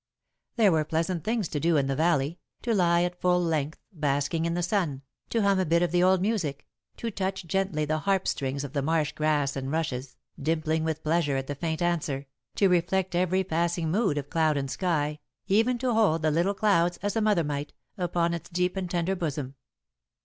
[0.55, 4.45] There were pleasant things to do in the valley, to lie at full length, basking
[4.45, 6.65] in the sun, to hum a bit of the old music,
[6.97, 11.37] to touch gently the harp strings of the marsh grass and rushes, dimpling with pleasure
[11.37, 12.25] at the faint answer,
[12.55, 16.97] to reflect every passing mood of cloud and sky, even to hold the little clouds
[17.03, 19.53] as a mother might, upon its deep and tender bosom.